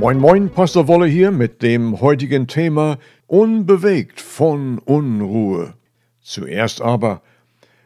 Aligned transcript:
Moin 0.00 0.18
Moin, 0.18 0.48
Pastor 0.48 0.88
Wolle 0.88 1.06
hier 1.06 1.30
mit 1.30 1.60
dem 1.60 2.00
heutigen 2.00 2.46
Thema 2.46 2.96
Unbewegt 3.26 4.18
von 4.18 4.78
Unruhe. 4.78 5.74
Zuerst 6.22 6.80
aber, 6.80 7.20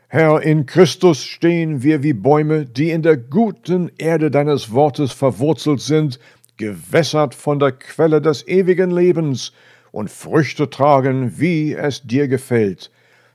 Herr, 0.06 0.40
in 0.40 0.64
Christus 0.64 1.24
stehen 1.24 1.82
wir 1.82 2.04
wie 2.04 2.12
Bäume, 2.12 2.66
die 2.66 2.90
in 2.90 3.02
der 3.02 3.16
guten 3.16 3.90
Erde 3.98 4.30
deines 4.30 4.70
Wortes 4.72 5.10
verwurzelt 5.10 5.80
sind, 5.80 6.20
gewässert 6.56 7.34
von 7.34 7.58
der 7.58 7.72
Quelle 7.72 8.22
des 8.22 8.46
ewigen 8.46 8.92
Lebens 8.92 9.52
und 9.90 10.08
Früchte 10.08 10.70
tragen, 10.70 11.40
wie 11.40 11.74
es 11.74 12.02
dir 12.02 12.28
gefällt. 12.28 12.92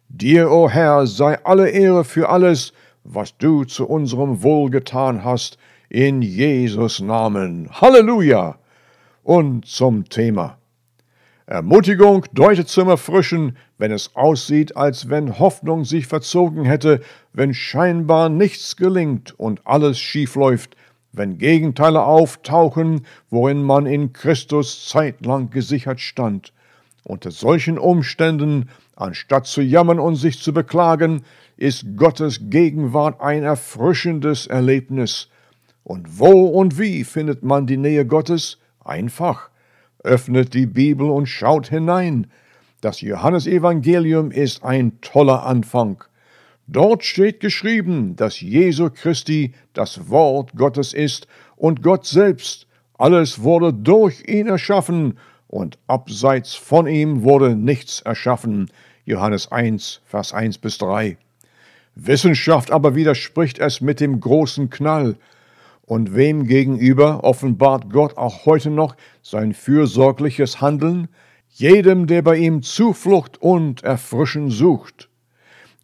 Dir, 0.08 0.50
o 0.50 0.64
oh 0.64 0.70
Herr, 0.70 1.06
sei 1.06 1.38
alle 1.44 1.70
Ehre 1.70 2.06
für 2.06 2.30
alles, 2.30 2.72
was 3.04 3.38
du 3.38 3.66
zu 3.66 3.86
unserem 3.90 4.42
Wohl 4.42 4.70
getan 4.70 5.26
hast, 5.26 5.58
in 5.90 6.22
Jesus 6.22 7.02
Namen. 7.02 7.68
Halleluja! 7.70 8.58
Und 9.30 9.68
zum 9.68 10.10
Thema. 10.10 10.58
Ermutigung 11.46 12.26
deutet 12.34 12.68
zum 12.68 12.90
Erfrischen, 12.90 13.58
wenn 13.78 13.92
es 13.92 14.16
aussieht, 14.16 14.76
als 14.76 15.08
wenn 15.12 15.38
Hoffnung 15.38 15.86
sich 15.86 16.08
verzogen 16.08 16.66
hätte, 16.66 17.02
wenn 17.32 17.54
scheinbar 17.54 18.30
nichts 18.30 18.76
gelingt 18.76 19.40
und 19.40 19.62
alles 19.68 20.00
schief 20.00 20.34
läuft, 20.34 20.76
wenn 21.12 21.38
Gegenteile 21.38 22.02
auftauchen, 22.06 23.06
worin 23.30 23.62
man 23.62 23.86
in 23.86 24.14
Christus 24.14 24.90
zeitlang 24.90 25.52
gesichert 25.52 26.00
stand. 26.00 26.52
Unter 27.04 27.30
solchen 27.30 27.78
Umständen, 27.78 28.70
anstatt 28.96 29.46
zu 29.46 29.62
jammern 29.62 30.00
und 30.00 30.16
sich 30.16 30.42
zu 30.42 30.54
beklagen, 30.54 31.22
ist 31.56 31.86
Gottes 31.98 32.50
Gegenwart 32.50 33.22
ein 33.22 33.44
erfrischendes 33.44 34.48
Erlebnis. 34.48 35.28
Und 35.84 36.18
wo 36.18 36.48
und 36.48 36.80
wie 36.80 37.04
findet 37.04 37.44
man 37.44 37.68
die 37.68 37.78
Nähe 37.78 38.08
Gottes? 38.08 38.58
Einfach. 38.84 39.50
Öffnet 40.04 40.54
die 40.54 40.66
Bibel 40.66 41.10
und 41.10 41.28
schaut 41.28 41.68
hinein. 41.68 42.28
Das 42.82 43.02
Johannesevangelium 43.02 44.32
ist 44.32 44.64
ein 44.64 45.02
toller 45.02 45.46
Anfang. 45.46 46.04
Dort 46.68 47.04
steht 47.04 47.40
geschrieben, 47.40 48.16
dass 48.16 48.40
Jesu 48.40 48.90
Christi 48.90 49.54
das 49.74 50.10
Wort 50.10 50.56
Gottes 50.56 50.94
ist 50.94 51.28
und 51.56 51.82
Gott 51.82 52.06
selbst. 52.06 52.68
Alles 52.98 53.42
wurde 53.42 53.74
durch 53.74 54.24
ihn 54.28 54.48
erschaffen 54.48 55.18
und 55.48 55.80
abseits 55.88 56.54
von 56.54 56.86
ihm 56.88 57.24
wurde 57.24 57.56
nichts 57.56 58.02
erschaffen. 58.02 58.70
Johannes 59.06 59.52
1, 59.52 60.02
Vers 60.06 60.32
1 60.32 60.60
bis 60.60 60.78
3. 60.78 61.18
Wissenschaft 61.96 62.72
aber 62.72 62.96
widerspricht 62.96 63.60
es 63.60 63.82
mit 63.82 64.00
dem 64.00 64.20
großen 64.20 64.70
Knall. 64.70 65.18
Und 65.90 66.14
wem 66.16 66.46
gegenüber 66.46 67.24
offenbart 67.24 67.92
Gott 67.92 68.16
auch 68.16 68.46
heute 68.46 68.70
noch 68.70 68.96
sein 69.24 69.56
fürsorgliches 69.56 70.62
Handeln? 70.62 71.08
Jedem, 71.50 72.06
der 72.06 72.22
bei 72.22 72.38
ihm 72.38 72.62
Zuflucht 72.62 73.42
und 73.42 73.82
Erfrischen 73.84 74.52
sucht. 74.52 75.10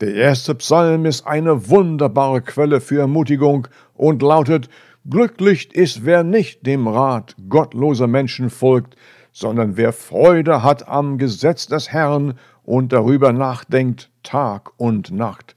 Der 0.01 0.13
erste 0.13 0.53
Psalm 0.53 1.07
ist 1.07 1.25
eine 1.25 1.71
wunderbare 1.71 2.41
Quelle 2.41 2.81
für 2.81 2.99
Ermutigung 2.99 3.67
und 3.95 4.21
lautet, 4.21 4.69
Glücklich 5.09 5.73
ist, 5.73 6.05
wer 6.05 6.23
nicht 6.23 6.67
dem 6.67 6.87
Rat 6.87 7.35
gottloser 7.49 8.05
Menschen 8.05 8.51
folgt, 8.51 8.95
sondern 9.31 9.75
wer 9.75 9.91
Freude 9.91 10.61
hat 10.61 10.87
am 10.87 11.17
Gesetz 11.17 11.65
des 11.65 11.91
Herrn 11.91 12.37
und 12.61 12.93
darüber 12.93 13.33
nachdenkt 13.33 14.11
Tag 14.21 14.69
und 14.77 15.09
Nacht. 15.09 15.55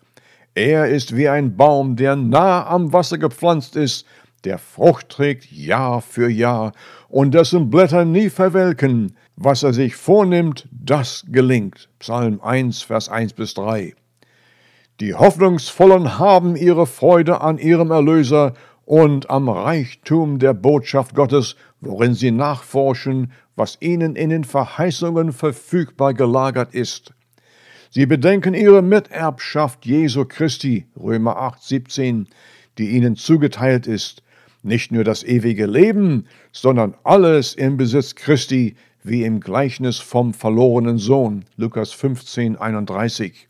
Er 0.54 0.88
ist 0.88 1.14
wie 1.14 1.28
ein 1.28 1.56
Baum, 1.56 1.94
der 1.94 2.16
nah 2.16 2.66
am 2.66 2.92
Wasser 2.92 3.16
gepflanzt 3.16 3.76
ist, 3.76 4.06
der 4.44 4.58
Frucht 4.58 5.08
trägt 5.08 5.50
Jahr 5.50 6.00
für 6.00 6.28
Jahr 6.28 6.72
und 7.08 7.34
dessen 7.34 7.70
Blätter 7.70 8.04
nie 8.04 8.30
verwelken. 8.30 9.16
Was 9.36 9.62
er 9.62 9.72
sich 9.72 9.96
vornimmt, 9.96 10.68
das 10.70 11.24
gelingt. 11.28 11.88
Psalm 11.98 12.40
1, 12.40 12.82
Vers 12.82 13.08
1 13.08 13.32
bis 13.34 13.54
3. 13.54 13.94
Die 15.00 15.14
Hoffnungsvollen 15.14 16.18
haben 16.18 16.56
ihre 16.56 16.86
Freude 16.86 17.40
an 17.40 17.58
ihrem 17.58 17.90
Erlöser 17.90 18.54
und 18.84 19.30
am 19.30 19.48
Reichtum 19.48 20.38
der 20.38 20.54
Botschaft 20.54 21.14
Gottes, 21.14 21.56
worin 21.80 22.14
sie 22.14 22.30
nachforschen, 22.30 23.32
was 23.54 23.76
ihnen 23.80 24.16
in 24.16 24.30
den 24.30 24.44
Verheißungen 24.44 25.32
verfügbar 25.32 26.14
gelagert 26.14 26.74
ist. 26.74 27.12
Sie 27.90 28.06
bedenken 28.06 28.54
ihre 28.54 28.82
Miterbschaft 28.82 29.86
Jesu 29.86 30.24
Christi, 30.24 30.86
Römer 30.98 31.36
8, 31.36 31.62
17, 31.62 32.28
die 32.78 32.90
ihnen 32.90 33.16
zugeteilt 33.16 33.86
ist, 33.86 34.22
nicht 34.62 34.92
nur 34.92 35.04
das 35.04 35.22
ewige 35.24 35.66
Leben, 35.66 36.26
sondern 36.52 36.94
alles 37.04 37.54
im 37.54 37.76
Besitz 37.76 38.14
Christi, 38.14 38.76
wie 39.02 39.24
im 39.24 39.40
Gleichnis 39.40 39.98
vom 39.98 40.34
verlorenen 40.34 40.98
Sohn, 40.98 41.44
Lukas 41.56 41.92
15, 41.92 42.56
31. 42.56 43.48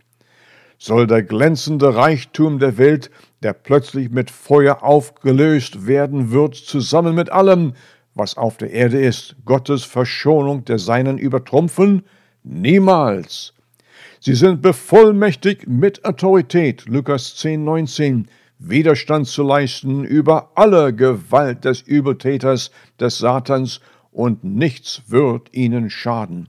Soll 0.78 1.06
der 1.06 1.22
glänzende 1.22 1.96
Reichtum 1.96 2.58
der 2.58 2.78
Welt, 2.78 3.10
der 3.42 3.52
plötzlich 3.52 4.10
mit 4.10 4.30
Feuer 4.30 4.82
aufgelöst 4.82 5.86
werden 5.86 6.30
wird, 6.30 6.54
zusammen 6.54 7.14
mit 7.14 7.30
allem, 7.30 7.72
was 8.14 8.36
auf 8.36 8.56
der 8.58 8.70
Erde 8.70 9.00
ist, 9.00 9.36
Gottes 9.44 9.84
Verschonung 9.84 10.64
der 10.64 10.78
Seinen 10.78 11.18
übertrumpfen? 11.18 12.02
Niemals. 12.44 13.54
Sie 14.20 14.34
sind 14.34 14.62
bevollmächtigt 14.62 15.68
mit 15.68 16.04
Autorität, 16.04 16.84
Lukas 16.86 17.36
10, 17.36 17.64
19, 17.64 18.28
Widerstand 18.58 19.28
zu 19.28 19.42
leisten 19.42 20.04
über 20.04 20.50
alle 20.54 20.92
Gewalt 20.92 21.64
des 21.64 21.80
Übeltäters, 21.82 22.70
des 22.98 23.18
Satans, 23.18 23.80
und 24.10 24.42
nichts 24.42 25.02
wird 25.06 25.54
ihnen 25.54 25.90
schaden. 25.90 26.48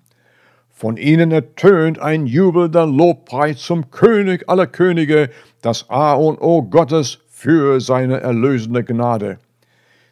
Von 0.72 0.98
ihnen 0.98 1.32
ertönt 1.32 2.00
ein 2.00 2.26
jubelnder 2.26 2.88
Lobpreis 2.88 3.60
zum 3.60 3.92
König 3.92 4.50
aller 4.50 4.66
Könige, 4.66 5.30
das 5.62 5.90
A 5.90 6.14
und 6.14 6.42
O 6.42 6.64
Gottes 6.64 7.20
für 7.30 7.80
seine 7.80 8.22
erlösende 8.22 8.84
Gnade. 8.84 9.40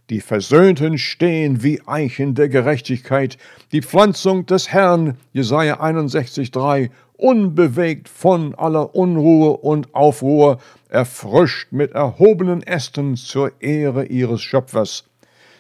Die 0.10 0.22
Versöhnten 0.22 0.98
stehen 0.98 1.64
wie 1.64 1.82
Eichen 1.86 2.36
der 2.36 2.48
Gerechtigkeit, 2.48 3.38
die 3.72 3.82
Pflanzung 3.82 4.46
des 4.46 4.72
Herrn, 4.72 5.18
Jesaja 5.34 5.82
61,3, 5.82 6.90
unbewegt 7.18 8.08
von 8.08 8.56
aller 8.56 8.96
Unruhe 8.96 9.58
und 9.58 9.94
Aufruhr, 9.94 10.60
erfrischt 10.90 11.72
mit 11.72 11.92
erhobenen 11.92 12.64
Ästen 12.64 13.16
zur 13.16 13.52
Ehre 13.62 14.06
ihres 14.06 14.42
Schöpfers. 14.42 15.06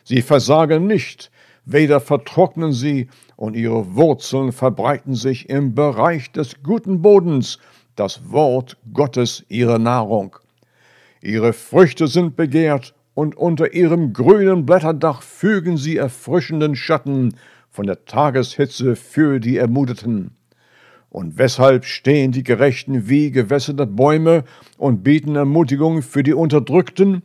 Sie 0.03 0.21
versagen 0.21 0.87
nicht, 0.87 1.31
weder 1.65 1.99
vertrocknen 1.99 2.71
sie, 2.71 3.09
und 3.35 3.55
ihre 3.55 3.95
Wurzeln 3.95 4.51
verbreiten 4.51 5.13
sich 5.13 5.49
im 5.49 5.75
Bereich 5.75 6.31
des 6.31 6.63
guten 6.63 7.01
Bodens, 7.01 7.59
das 7.95 8.31
Wort 8.31 8.77
Gottes 8.93 9.43
ihre 9.49 9.79
Nahrung. 9.79 10.37
Ihre 11.21 11.53
Früchte 11.53 12.07
sind 12.07 12.35
begehrt, 12.35 12.93
und 13.13 13.35
unter 13.35 13.73
ihrem 13.73 14.13
grünen 14.13 14.67
Blätterdach 14.67 15.23
fügen 15.23 15.77
sie 15.77 15.97
erfrischenden 15.97 16.75
Schatten 16.75 17.35
von 17.71 17.87
der 17.87 18.05
Tageshitze 18.05 18.95
für 18.95 19.39
die 19.39 19.57
Ermuteten. 19.57 20.37
Und 21.17 21.39
weshalb 21.39 21.85
stehen 21.85 22.31
die 22.31 22.43
Gerechten 22.43 23.09
wie 23.09 23.31
gewässerte 23.31 23.87
Bäume 23.87 24.43
und 24.77 25.03
bieten 25.03 25.35
Ermutigung 25.35 26.03
für 26.03 26.21
die 26.21 26.35
Unterdrückten? 26.35 27.23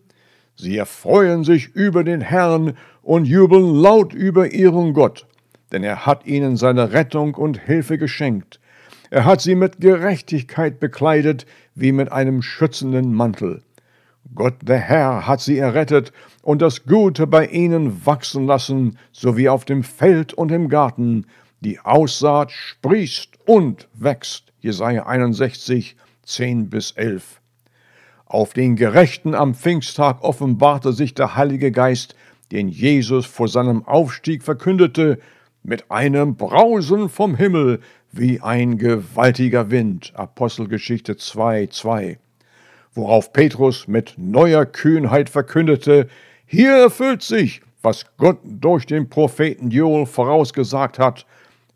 Sie 0.56 0.78
erfreuen 0.78 1.44
sich 1.44 1.68
über 1.74 2.02
den 2.02 2.22
Herrn 2.22 2.72
und 3.02 3.26
jubeln 3.26 3.74
laut 3.74 4.14
über 4.14 4.50
ihren 4.50 4.94
Gott, 4.94 5.26
denn 5.72 5.84
er 5.84 6.06
hat 6.06 6.24
ihnen 6.24 6.56
seine 6.56 6.94
Rettung 6.94 7.34
und 7.34 7.58
Hilfe 7.58 7.98
geschenkt. 7.98 8.60
Er 9.10 9.26
hat 9.26 9.42
sie 9.42 9.54
mit 9.54 9.78
Gerechtigkeit 9.78 10.80
bekleidet 10.80 11.44
wie 11.74 11.92
mit 11.92 12.10
einem 12.10 12.40
schützenden 12.40 13.12
Mantel. 13.12 13.60
Gott 14.34 14.54
der 14.62 14.78
Herr 14.78 15.26
hat 15.26 15.42
sie 15.42 15.58
errettet 15.58 16.14
und 16.40 16.62
das 16.62 16.86
Gute 16.86 17.26
bei 17.26 17.44
ihnen 17.46 18.06
wachsen 18.06 18.46
lassen, 18.46 18.96
so 19.12 19.36
wie 19.36 19.50
auf 19.50 19.66
dem 19.66 19.82
Feld 19.82 20.32
und 20.32 20.50
im 20.50 20.70
Garten. 20.70 21.26
Die 21.62 21.80
Aussaat 21.80 22.52
sprießt 22.52 23.38
und 23.46 23.88
wächst. 23.94 24.52
Jesaja 24.60 25.06
61, 25.06 25.96
10 26.24 26.70
bis 26.70 26.92
11. 26.92 27.40
Auf 28.26 28.52
den 28.52 28.76
Gerechten 28.76 29.34
am 29.34 29.54
Pfingsttag 29.54 30.22
offenbarte 30.22 30.92
sich 30.92 31.14
der 31.14 31.36
Heilige 31.36 31.72
Geist, 31.72 32.14
den 32.50 32.68
Jesus 32.68 33.26
vor 33.26 33.48
seinem 33.48 33.86
Aufstieg 33.86 34.42
verkündete, 34.42 35.18
mit 35.62 35.90
einem 35.90 36.36
Brausen 36.36 37.08
vom 37.08 37.36
Himmel 37.36 37.80
wie 38.10 38.40
ein 38.40 38.76
gewaltiger 38.76 39.70
Wind. 39.70 40.12
Apostelgeschichte 40.14 41.16
2, 41.16 41.68
2 41.68 42.18
worauf 42.94 43.32
Petrus 43.32 43.88
mit 43.88 44.14
neuer 44.16 44.66
Kühnheit 44.66 45.30
verkündete, 45.30 46.08
hier 46.46 46.72
erfüllt 46.72 47.22
sich, 47.22 47.62
was 47.82 48.04
Gott 48.16 48.38
durch 48.44 48.86
den 48.86 49.08
Propheten 49.08 49.70
Joel 49.70 50.06
vorausgesagt 50.06 50.98
hat. 50.98 51.26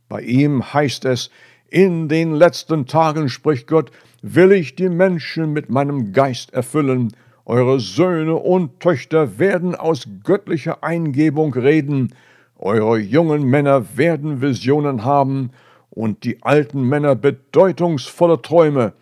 Bei 0.08 0.20
ihm 0.20 0.72
heißt 0.72 1.04
es, 1.04 1.30
in 1.68 2.08
den 2.08 2.34
letzten 2.34 2.86
Tagen, 2.86 3.28
spricht 3.28 3.66
Gott, 3.66 3.90
will 4.22 4.52
ich 4.52 4.76
die 4.76 4.88
Menschen 4.88 5.52
mit 5.52 5.68
meinem 5.68 6.12
Geist 6.12 6.52
erfüllen. 6.54 7.12
Eure 7.44 7.80
Söhne 7.80 8.36
und 8.36 8.80
Töchter 8.80 9.38
werden 9.38 9.74
aus 9.74 10.06
göttlicher 10.24 10.82
Eingebung 10.82 11.54
reden, 11.54 12.14
Eure 12.58 12.98
jungen 12.98 13.44
Männer 13.44 13.98
werden 13.98 14.40
Visionen 14.40 15.04
haben 15.04 15.50
und 15.90 16.24
die 16.24 16.42
alten 16.42 16.82
Männer 16.82 17.14
bedeutungsvolle 17.14 18.40
Träume. 18.40 18.94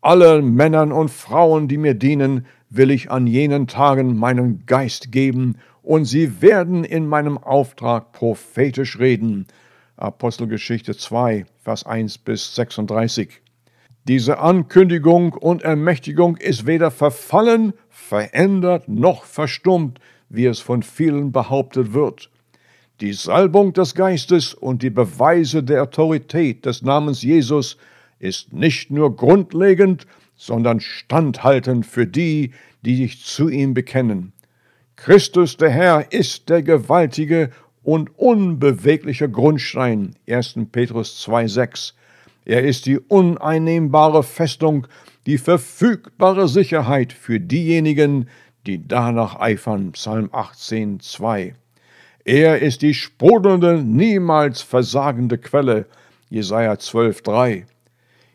Allen 0.00 0.54
Männern 0.54 0.92
und 0.92 1.10
Frauen, 1.10 1.68
die 1.68 1.76
mir 1.76 1.94
dienen, 1.94 2.46
will 2.70 2.90
ich 2.90 3.10
an 3.10 3.26
jenen 3.26 3.66
Tagen 3.66 4.16
meinen 4.16 4.64
Geist 4.66 5.12
geben, 5.12 5.56
und 5.82 6.04
sie 6.04 6.42
werden 6.42 6.84
in 6.84 7.06
meinem 7.06 7.38
Auftrag 7.38 8.12
prophetisch 8.12 8.98
reden. 8.98 9.46
Apostelgeschichte 9.96 10.94
2, 10.94 11.46
Vers 11.62 11.86
1 11.86 12.18
bis 12.18 12.54
36. 12.54 13.40
Diese 14.06 14.38
Ankündigung 14.38 15.32
und 15.32 15.62
Ermächtigung 15.62 16.36
ist 16.36 16.66
weder 16.66 16.90
verfallen, 16.90 17.72
verändert 17.88 18.88
noch 18.88 19.24
verstummt, 19.24 19.98
wie 20.28 20.44
es 20.44 20.60
von 20.60 20.82
vielen 20.82 21.32
behauptet 21.32 21.94
wird. 21.94 22.30
Die 23.00 23.14
Salbung 23.14 23.72
des 23.72 23.94
Geistes 23.94 24.52
und 24.52 24.82
die 24.82 24.90
Beweise 24.90 25.62
der 25.62 25.82
Autorität 25.82 26.66
des 26.66 26.82
Namens 26.82 27.22
Jesus 27.22 27.78
ist 28.18 28.52
nicht 28.52 28.90
nur 28.90 29.16
grundlegend, 29.16 30.06
sondern 30.34 30.80
standhaltend 30.80 31.86
für 31.86 32.06
die, 32.06 32.52
die 32.82 32.96
sich 32.96 33.24
zu 33.24 33.48
ihm 33.48 33.72
bekennen. 33.72 34.32
Christus 34.96 35.56
der 35.56 35.70
Herr 35.70 36.12
ist 36.12 36.48
der 36.48 36.62
gewaltige 36.62 37.50
und 37.86 38.18
unbewegliche 38.18 39.30
Grundstein, 39.30 40.16
1. 40.28 40.56
Petrus 40.72 41.24
2,6. 41.24 41.92
Er 42.44 42.64
ist 42.64 42.86
die 42.86 42.98
uneinnehmbare 42.98 44.24
Festung, 44.24 44.88
die 45.24 45.38
verfügbare 45.38 46.48
Sicherheit 46.48 47.12
für 47.12 47.38
diejenigen, 47.38 48.28
die 48.66 48.88
danach 48.88 49.38
eifern, 49.38 49.92
Psalm 49.92 50.30
18, 50.32 50.98
2. 50.98 51.54
Er 52.24 52.60
ist 52.60 52.82
die 52.82 52.92
sprudelnde, 52.92 53.84
niemals 53.84 54.62
versagende 54.62 55.38
Quelle, 55.38 55.86
Jesaja 56.28 56.80
12, 56.80 57.22
3. 57.22 57.66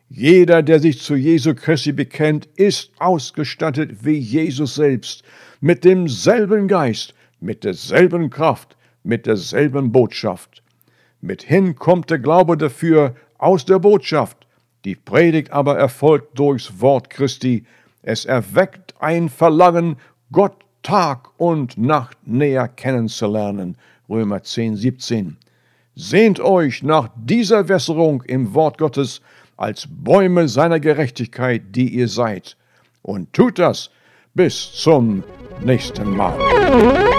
Jeder, 0.08 0.64
der 0.64 0.80
sich 0.80 1.02
zu 1.02 1.16
Jesu 1.16 1.56
Christi 1.56 1.92
bekennt, 1.92 2.48
ist 2.56 2.92
ausgestattet 3.00 4.06
wie 4.06 4.18
Jesus 4.18 4.76
selbst, 4.76 5.24
mit 5.60 5.84
demselben 5.84 6.70
Geist, 6.70 7.14
mit 7.42 7.66
derselben 7.66 8.30
Kraft, 8.30 8.78
mit 9.04 9.26
derselben 9.26 9.92
Botschaft. 9.92 10.64
Mithin 11.22 11.76
kommt 11.76 12.10
der 12.10 12.20
Glaube 12.20 12.58
dafür 12.58 13.16
aus 13.38 13.66
der 13.66 13.80
Botschaft, 13.80 14.48
die 14.86 14.96
Predigt 14.96 15.52
aber 15.52 15.78
erfolgt 15.78 16.38
durchs 16.40 16.82
Wort 16.82 17.10
Christi, 17.10 17.66
es 18.02 18.26
erweckt 18.26 18.96
ein 19.00 19.30
Verlangen, 19.30 19.98
Gott 20.32 20.56
Tag 20.84 21.30
und 21.38 21.78
Nacht 21.78 22.18
näher 22.26 22.68
kennenzulernen. 22.68 23.78
Römer 24.10 24.42
10, 24.42 24.76
17. 24.76 25.38
Sehnt 25.96 26.40
euch 26.40 26.82
nach 26.82 27.10
dieser 27.16 27.70
Wässerung 27.70 28.24
im 28.24 28.54
Wort 28.54 28.78
Gottes 28.80 29.22
als 29.58 29.88
Bäume 29.90 30.48
seiner 30.48 30.80
Gerechtigkeit, 30.80 31.62
die 31.76 31.90
ihr 31.90 32.08
seid. 32.08 32.58
Und 33.04 33.32
tut 33.34 33.60
das 33.60 33.92
bis 34.34 34.72
zum 34.74 35.24
nächsten 35.64 36.16
Mal. 36.16 37.11